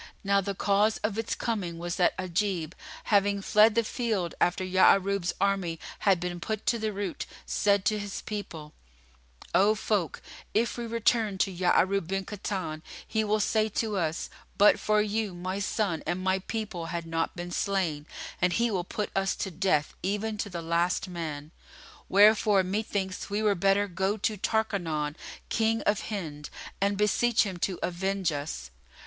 [0.23, 5.31] Now the cause of its coming was that Ajib, having fled the field after Ya'arub's
[5.39, 8.73] army had been put to the rout, said to his people,
[9.53, 10.23] "O folk,
[10.55, 15.35] if we return to Ya'arub bin Kahtan, he will say to us, 'But for you,
[15.35, 18.07] my son and my people had not been slain;
[18.41, 21.51] and he will put us to death, even to the last man.'
[22.09, 25.13] Wherefore, methinks we were better go to Tarkanán,
[25.49, 26.49] King of Hind,
[26.81, 28.71] and beseech him to avenge us."